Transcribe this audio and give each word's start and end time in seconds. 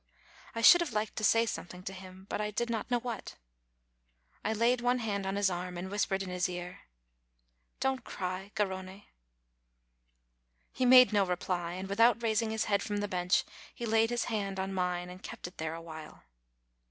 I 0.55 0.63
should 0.63 0.81
have 0.81 0.93
liked 0.93 1.15
to 1.17 1.23
say 1.23 1.45
something 1.45 1.83
to 1.83 1.93
him, 1.93 2.25
but 2.27 2.41
I 2.41 2.49
did 2.49 2.71
not 2.71 2.89
know 2.89 2.97
what. 2.99 3.35
I 4.43 4.51
laid 4.51 4.81
one 4.81 4.97
hand 4.97 5.27
on 5.27 5.35
his 5.35 5.51
arm, 5.51 5.77
and 5.77 5.91
whispered 5.91 6.23
in 6.23 6.29
his 6.31 6.49
ear: 6.49 6.79
"Don't 7.79 8.03
cry, 8.03 8.51
Garrone." 8.55 9.03
He 10.73 10.87
made 10.87 11.13
no 11.13 11.23
reply, 11.23 11.73
and 11.73 11.87
without 11.87 12.23
raising 12.23 12.49
his 12.49 12.65
head 12.65 12.81
from 12.81 12.97
the 12.97 13.07
bench 13.07 13.43
he 13.75 13.85
laid 13.85 14.09
his 14.09 14.23
hand 14.23 14.59
on 14.59 14.73
mine 14.73 15.07
and 15.11 15.21
kept 15.21 15.45
it 15.45 15.59
there 15.59 15.75
a 15.75 15.81
while. 15.83 16.23